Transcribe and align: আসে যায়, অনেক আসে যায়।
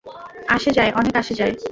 আসে 0.47 0.69
যায়, 0.71 0.91
অনেক 0.91 1.13
আসে 1.15 1.33
যায়। 1.35 1.53